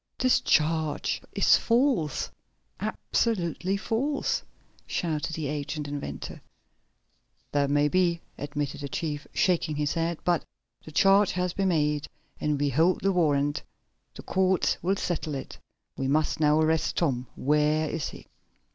"This 0.17 0.39
charge 0.41 1.21
is 1.33 1.57
false! 1.57 2.31
Absolutely 2.79 3.77
false!" 3.77 4.41
shouted 4.87 5.35
the 5.35 5.45
aged 5.45 5.87
inventor. 5.87 6.41
"That 7.51 7.69
may 7.69 7.87
be," 7.87 8.19
admitted 8.35 8.81
the 8.81 8.89
chief 8.89 9.27
shaking 9.31 9.75
his 9.75 9.93
head. 9.93 10.17
"But 10.23 10.43
the 10.83 10.91
charge 10.91 11.33
has 11.33 11.53
been 11.53 11.67
made, 11.69 12.07
and 12.39 12.59
we 12.59 12.69
hold 12.69 13.01
the 13.01 13.11
warrant. 13.11 13.61
The 14.15 14.23
courts 14.23 14.75
will 14.81 14.95
settle 14.95 15.35
it. 15.35 15.59
We 15.95 16.07
must 16.07 16.39
now 16.39 16.59
arrest 16.59 16.97
Tom. 16.97 17.27
Where 17.35 17.87
is 17.87 18.09
he?" 18.09 18.25